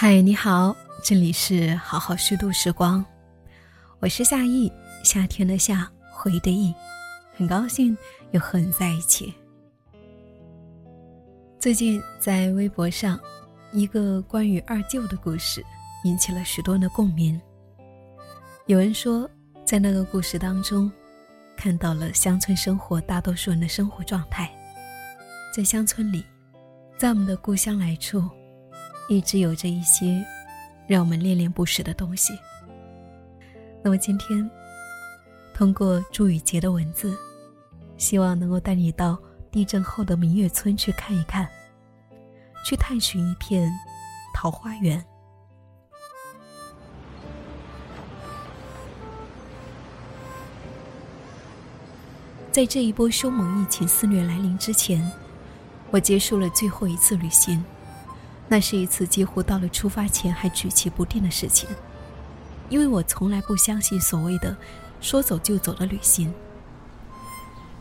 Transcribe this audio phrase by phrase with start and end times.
[0.00, 3.04] 嗨，你好，这里是好好虚度时光，
[3.98, 4.72] 我是夏意，
[5.02, 6.72] 夏天的夏，回忆的意，
[7.36, 7.98] 很高兴
[8.30, 9.34] 又和你在一起。
[11.58, 13.18] 最近在微博上，
[13.72, 15.66] 一个关于二舅的故事
[16.04, 17.40] 引起了许多的共鸣。
[18.66, 19.28] 有人说，
[19.64, 20.88] 在那个故事当中，
[21.56, 24.48] 看到了乡村生活大多数人的生活状态。
[25.52, 26.24] 在乡村里，
[26.96, 28.22] 在我们的故乡来处。
[29.08, 30.22] 一直有着一些
[30.86, 32.38] 让我们恋恋不舍的东西。
[33.82, 34.48] 那么今天，
[35.54, 37.16] 通过朱雨杰的文字，
[37.96, 39.18] 希望能够带你到
[39.50, 41.48] 地震后的明月村去看一看，
[42.66, 43.72] 去探寻一片
[44.34, 45.02] 桃花源。
[52.50, 55.10] 在这一波凶猛疫情肆虐来临之前，
[55.90, 57.64] 我结束了最后一次旅行。
[58.48, 61.68] 那是一次几乎到了出发前还举棋不定的事情，
[62.70, 64.56] 因为我从来不相信所谓的
[65.00, 66.32] “说走就走”的旅行。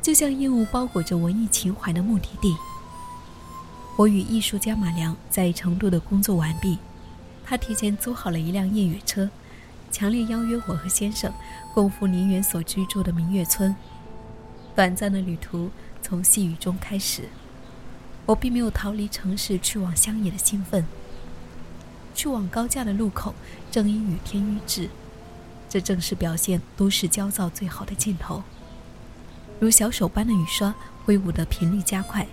[0.00, 2.56] 就像烟雾包裹着文艺情怀的目的地。
[3.96, 6.78] 我与艺术家马良在成都的工作完毕，
[7.44, 9.28] 他提前租好了一辆越野车，
[9.90, 11.32] 强烈邀约我和先生
[11.72, 13.74] 共赴宁远所居住的明月村。
[14.74, 15.70] 短暂的旅途
[16.02, 17.28] 从细雨中开始。
[18.26, 20.84] 我并没有逃离城市去往乡野的兴奋。
[22.14, 23.34] 去往高架的路口，
[23.70, 24.88] 正因雨天预至，
[25.68, 28.44] 这正是表现都市焦躁最好的镜头。
[29.58, 32.26] 如小手般的雨刷挥舞的频率加快，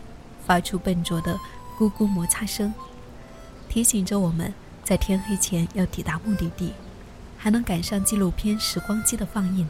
[0.45, 1.39] 发出笨拙的
[1.77, 2.73] 咕咕摩擦声，
[3.67, 6.73] 提醒着我们在天黑前要抵达目的地，
[7.37, 9.67] 还能赶上纪录片时光机的放映。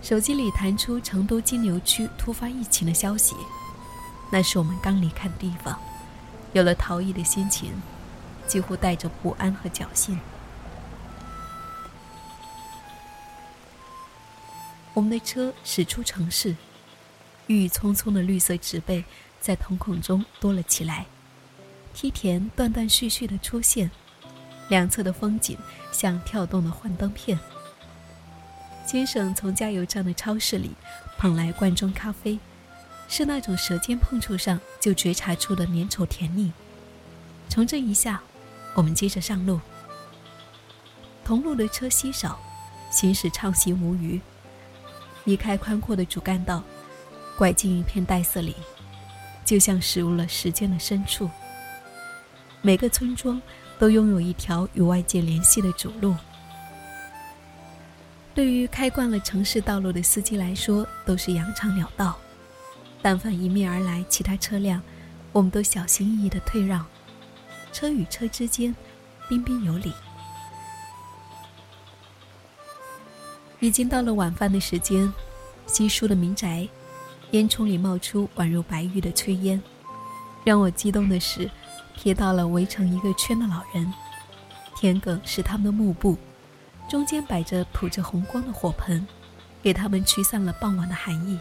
[0.00, 3.34] 手机里弹出成都金牛区突发疫情的消息。
[4.32, 5.78] 那是我们刚离开的地方，
[6.52, 7.72] 有了逃逸的心情，
[8.46, 10.18] 几乎带着不安和侥幸。
[14.94, 16.54] 我们的车驶出城市，
[17.48, 19.04] 郁郁葱葱的绿色植被
[19.40, 21.06] 在瞳孔中多了起来，
[21.92, 23.90] 梯田断断续续的出现，
[24.68, 25.58] 两侧的风景
[25.90, 27.38] 像跳动的幻灯片。
[28.86, 30.72] 先生从加油站的超市里
[31.18, 32.38] 捧来罐装咖啡。
[33.10, 36.52] 是那种舌尖碰触上就觉察出的粘稠甜腻。
[37.48, 38.22] 从这一下，
[38.72, 39.60] 我们接着上路。
[41.24, 42.38] 同路的车稀少，
[42.88, 44.20] 行驶畅行无虞。
[45.24, 46.62] 离开宽阔的主干道，
[47.36, 48.54] 拐进一片黛色里，
[49.44, 51.28] 就像驶入了时间的深处。
[52.62, 53.42] 每个村庄
[53.76, 56.14] 都拥有一条与外界联系的主路。
[58.34, 62.16] 对于开惯了城市道路的司机来说，都是羊肠鸟道。
[63.02, 64.82] 但凡迎面而来其他车辆，
[65.32, 66.84] 我们都小心翼翼地退让，
[67.72, 68.74] 车与车之间
[69.28, 69.92] 彬彬有礼。
[73.58, 75.12] 已经到了晚饭的时间，
[75.66, 76.68] 稀疏的民宅，
[77.32, 79.62] 烟囱里冒出宛如白玉的炊烟。
[80.44, 81.50] 让我激动的是，
[81.98, 83.92] 瞥到了围成一个圈的老人，
[84.76, 86.16] 田埂是他们的幕布，
[86.88, 89.06] 中间摆着吐着红光的火盆，
[89.62, 91.38] 给他们驱散了傍晚的寒意。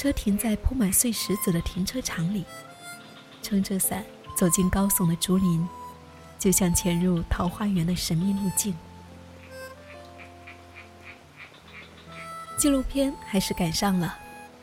[0.00, 2.46] 车停在铺满碎石子的停车场里，
[3.42, 4.02] 撑着伞
[4.34, 5.68] 走进高耸的竹林，
[6.38, 8.74] 就像潜入桃花源的神秘路径。
[12.56, 14.16] 纪录片还是赶上了，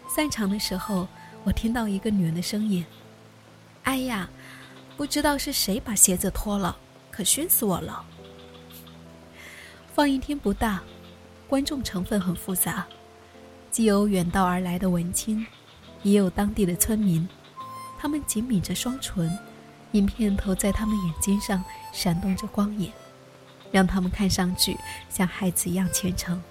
[0.10, 1.08] 散场的时候，
[1.44, 2.84] 我听到一个女人的声音
[3.86, 4.28] ：“哎呀，
[4.98, 6.76] 不知道是谁把鞋子脱了，
[7.12, 8.04] 可熏死我了。”
[9.94, 10.82] 放映厅不大，
[11.48, 12.88] 观众成分很复杂。
[13.78, 15.46] 既有远道而来的文青，
[16.02, 17.30] 也有当地的村民，
[18.00, 19.32] 他们紧抿着双唇，
[19.92, 22.92] 影片投在他们眼睛上，闪动着光眼，
[23.72, 24.76] 让他们看上去
[25.12, 26.42] 像孩子一样虔诚。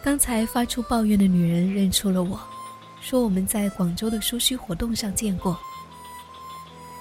[0.00, 2.38] 刚才发出抱怨的女人认出了我，
[3.00, 5.58] 说我们在广州的书虚活动上见过。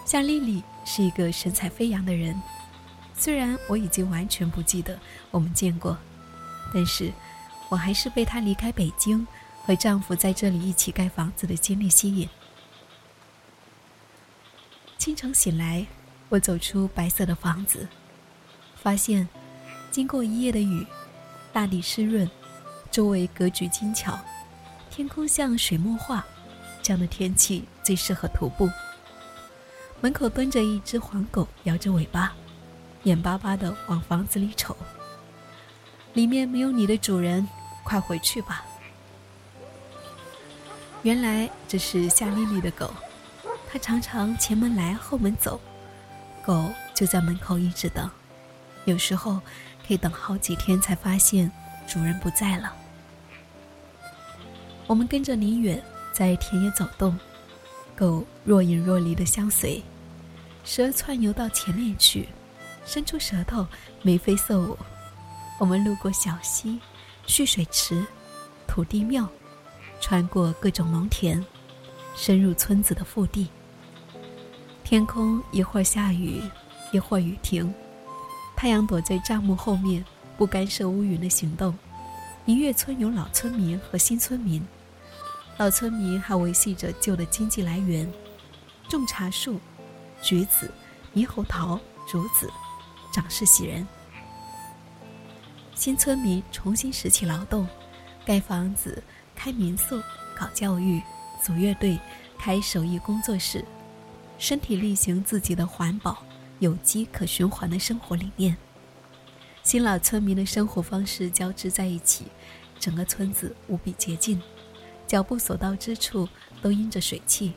[0.04, 2.42] 夏丽丽是一个神采飞扬的人，
[3.14, 4.98] 虽然我已经完全不记得
[5.30, 5.96] 我们见过，
[6.74, 7.14] 但是。
[7.70, 9.26] 我还是被她离开北京，
[9.66, 12.28] 和丈夫在这里一起盖房子的经历吸引。
[14.98, 15.86] 清晨醒来，
[16.30, 17.88] 我走出白色的房子，
[18.76, 19.28] 发现，
[19.92, 20.86] 经过一夜的雨，
[21.54, 22.30] 大地湿润，
[22.90, 24.20] 周围格局精巧，
[24.90, 26.26] 天空像水墨画，
[26.82, 28.70] 这样的天气最适合徒步。
[30.00, 32.34] 门口蹲着一只黄狗，摇着尾巴，
[33.04, 34.76] 眼巴巴地往房子里瞅。
[36.14, 37.48] 里面没有你的主人，
[37.88, 38.66] 快回去吧。
[41.04, 42.94] 原来这是夏丽丽的狗，
[43.72, 45.58] 它常常前门来后门走，
[46.46, 48.10] 狗就在门口一直等，
[48.84, 49.40] 有时候
[49.88, 51.50] 可以等好几天才发现
[51.88, 52.76] 主人不在了。
[54.86, 55.82] 我们跟着林远
[56.12, 57.18] 在田野走动，
[57.96, 59.82] 狗若隐若离的相随，
[60.66, 62.28] 时而窜游到前面去，
[62.86, 63.66] 伸出舌头
[64.02, 64.78] 眉飞色舞。
[65.58, 66.80] 我们路过小溪、
[67.28, 68.04] 蓄水池、
[68.66, 69.30] 土地庙，
[70.00, 71.46] 穿过各种农田，
[72.16, 73.50] 深入村子的腹地。
[74.84, 76.42] 天空一会儿下雨，
[76.92, 77.72] 一会儿雨停，
[78.56, 80.04] 太阳躲在帐幕后面，
[80.38, 81.78] 不干涉乌云的行动。
[82.46, 84.66] 明月村有老村民和新村民。
[85.58, 88.10] 老村民还维系着旧的经济来源，
[88.88, 89.60] 种茶树、
[90.22, 90.72] 橘子、
[91.14, 91.78] 猕猴桃、
[92.08, 92.50] 竹子，
[93.12, 93.86] 长势喜人。
[95.78, 97.68] 新村民重新拾起劳动，
[98.26, 99.02] 盖房子、
[99.36, 100.02] 开民宿、
[100.36, 101.00] 搞教育、
[101.40, 102.00] 组乐队、
[102.36, 103.64] 开手艺工作室，
[104.40, 106.18] 身体力行自己的环保、
[106.58, 108.58] 有机、可循环的生活理念。
[109.62, 112.26] 新老村民的生活方式交织在一起，
[112.80, 114.42] 整个村子无比洁净。
[115.06, 116.28] 脚步所到之处
[116.60, 117.54] 都因着水汽，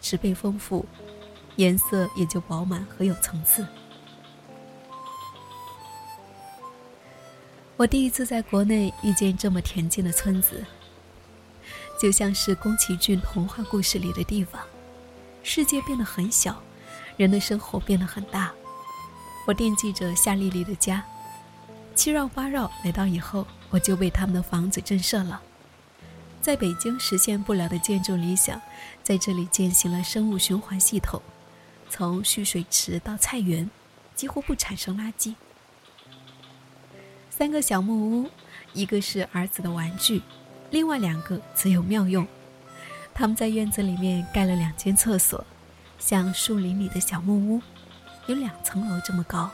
[0.00, 0.86] 植被丰富，
[1.56, 3.66] 颜色也就饱满和有层次。
[7.78, 10.66] 我第一次在国内遇见这么恬静的村子，
[11.96, 14.60] 就像是宫崎骏童话故事里的地方，
[15.44, 16.60] 世界变得很小，
[17.16, 18.52] 人的生活变得很大。
[19.46, 21.04] 我惦记着夏丽丽的家，
[21.94, 25.40] 七绕八绕来到以后，我就被他们的房子震慑了。
[26.42, 28.60] 在北京实现不了的建筑理想，
[29.04, 31.22] 在这里践行了生物循环系统，
[31.88, 33.70] 从蓄水池到菜园，
[34.16, 35.36] 几乎不产生垃圾。
[37.38, 38.28] 三个小木屋，
[38.72, 40.20] 一个是儿子的玩具，
[40.72, 42.26] 另外两个则有妙用。
[43.14, 45.46] 他们在院子里面盖了两间厕所，
[46.00, 47.62] 像树林里的小木屋，
[48.26, 49.48] 有两层楼这么高。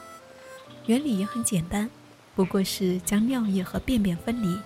[0.86, 1.90] 原理也很简单，
[2.34, 4.58] 不过是将尿液和便便分离。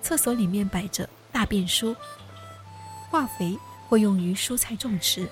[0.00, 1.06] 厕所里面摆着。
[1.30, 1.94] 大便书，
[3.10, 3.54] 化肥
[3.86, 5.28] 会用于蔬菜种植。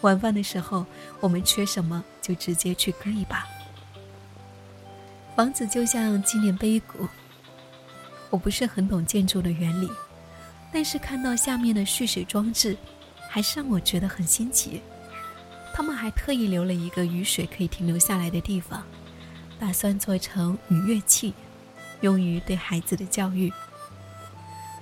[0.00, 0.86] 晚饭的时候，
[1.20, 3.46] 我们缺什么就直接去割一把。
[5.34, 7.08] 房子就像纪念碑谷。
[8.30, 9.90] 我不是很懂建筑的原理，
[10.72, 12.76] 但是看到下面的蓄水装置，
[13.28, 14.80] 还是让我觉得很新奇。
[15.74, 18.82] 他们还特意留了一个雨水可以停留下来的地方，
[19.58, 21.32] 打算做成雨乐器，
[22.02, 23.52] 用于对孩子的教育。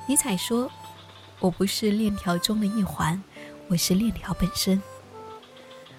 [0.07, 0.71] 尼采说
[1.39, 3.23] ：“我不是链条中的一环，
[3.69, 4.83] 我是链条本身。”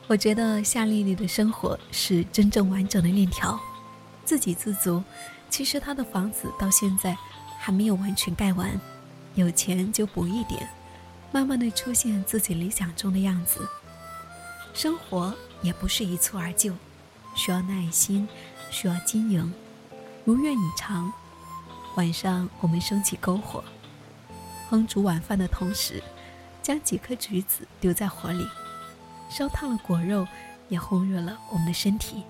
[0.08, 3.58] 我觉得夏丽丽的生活是真正完整的链条，
[4.32, 5.04] 自给自足。
[5.50, 7.18] 其实他的房子到现在
[7.60, 8.80] 还没有完全盖完，
[9.36, 10.70] 有钱就补一点，
[11.34, 13.68] 慢慢的出现自己理想中的样子。
[14.74, 16.74] 生活也不是一蹴而就，
[17.36, 18.26] 需要耐心，
[18.70, 19.54] 需要经营，
[20.24, 21.12] 如愿以偿。
[21.98, 23.62] 晚上我们升起篝火。
[24.70, 26.02] 烹煮晚饭的同时，
[26.64, 28.48] 将几颗橘子丢在火里，
[29.30, 30.26] 烧烫了果肉，
[30.70, 32.24] 也烘热了我们的身体。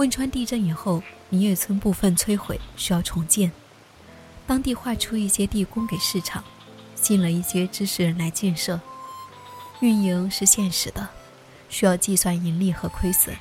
[0.00, 3.52] 汶川地震以后，明月村部分摧毁，需要重建。
[4.46, 6.42] 当地划出一些地供给市场，
[6.94, 8.80] 吸引了一些知识人来建设。
[9.80, 11.06] 运营是现实的。
[11.68, 13.36] 需要计算盈利和亏损。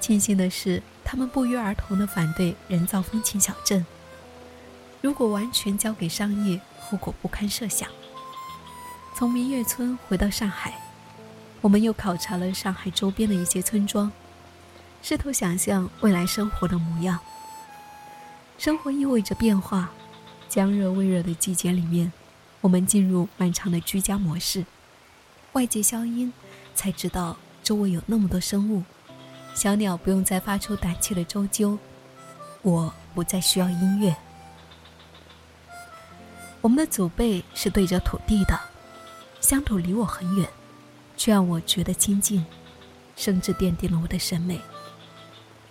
[0.00, 3.86] 庆幸的是，他们不约而同地反对人造风情小镇。
[5.00, 7.88] 如果完全交给商业，后果不堪设想。
[9.14, 10.74] 从明月村回到上海，
[11.60, 14.10] 我们又考察了上海周边的一些村庄，
[15.06, 17.18] 试图想象未来生活的模样。
[18.56, 19.90] 生活意味着变化，
[20.48, 22.10] 将热未热的季节里面，
[22.62, 24.64] 我们进入漫长的居家模式，
[25.52, 26.32] 外界消音。
[26.74, 28.82] 才知道周围有那么多生物，
[29.54, 31.76] 小鸟不用再发出胆怯的啾啾，
[32.62, 34.16] 我不再需要音乐。
[36.62, 38.58] 我们的祖辈是对着土地的，
[39.42, 40.48] 乡土离我很远，
[41.14, 42.42] 却让我觉得亲近，
[43.14, 44.58] 甚至奠定了我的审美。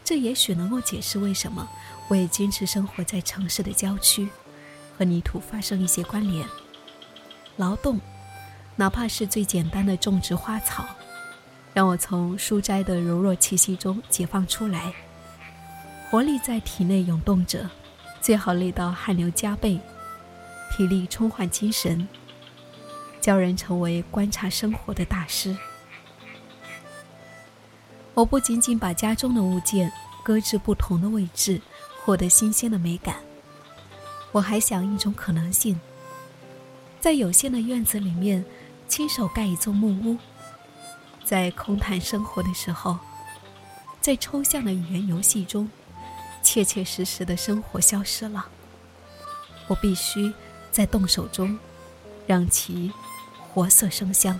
[0.03, 1.67] 这也许能够解释为什么
[2.07, 4.27] 我也坚持生活在城市的郊区，
[4.97, 6.47] 和泥土发生一些关联。
[7.57, 7.99] 劳动。
[8.75, 10.83] 哪怕是最简单的种植花草，
[11.75, 14.91] 让我从书斋的柔弱气息中解放出来，
[16.09, 17.69] 活力在体内涌动着，
[18.19, 19.79] 最好累到汗流浃背，
[20.75, 22.07] 体力充换精神，
[23.21, 25.55] 教人成为观察生活的大师。
[28.13, 29.91] 我不仅仅把家中的物件
[30.23, 31.59] 搁置不同的位置，
[32.03, 33.17] 获得新鲜的美感。
[34.31, 35.79] 我还想一种可能性，
[36.99, 38.45] 在有限的院子里面，
[38.87, 40.17] 亲手盖一座木屋，
[41.23, 42.97] 在空谈生活的时候，
[43.99, 45.69] 在抽象的语言游戏中，
[46.41, 48.47] 切切实实的生活消失了。
[49.67, 50.31] 我必须
[50.71, 51.57] 在动手中，
[52.27, 52.91] 让其
[53.49, 54.39] 活色生香。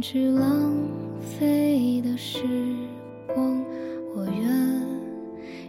[0.00, 0.74] 去浪
[1.20, 2.40] 费的时
[3.26, 3.62] 光？
[4.14, 4.82] 我愿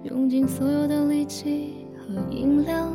[0.03, 2.91] 用尽所有的力气和音量。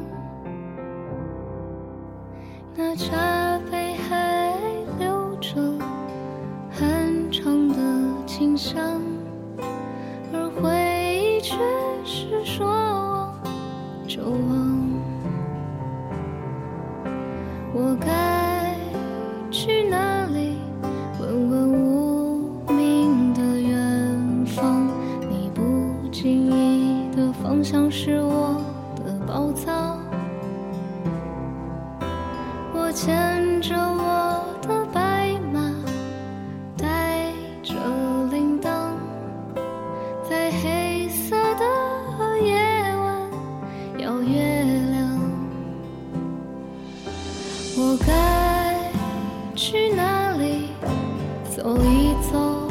[51.67, 52.69] 走一走，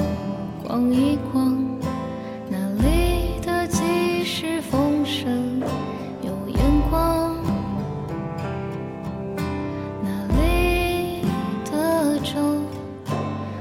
[0.66, 1.54] 逛一逛，
[2.50, 5.62] 那里的集市风声
[6.22, 6.58] 有眼
[6.90, 7.36] 光，
[10.02, 11.26] 那里
[11.70, 12.40] 的粥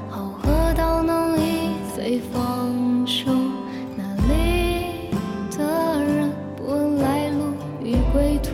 [0.08, 3.28] 好喝到能一醉方休，
[3.96, 5.10] 那里
[5.58, 8.52] 的人不问来路与归途，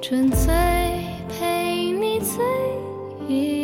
[0.00, 0.54] 纯粹
[1.28, 2.44] 陪你醉
[3.26, 3.57] 一。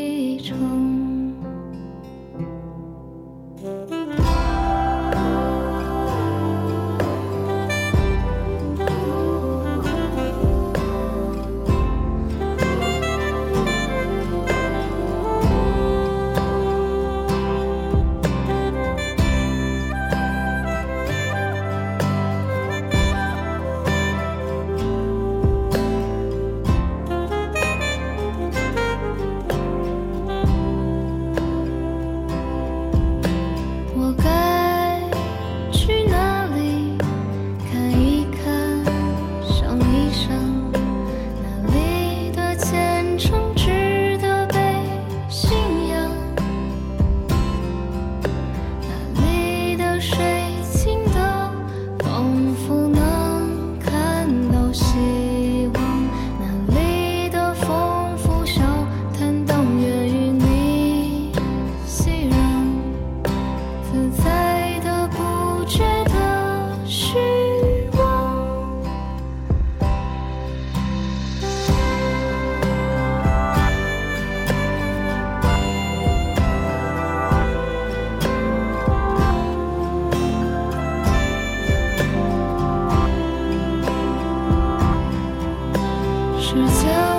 [86.54, 87.13] 日子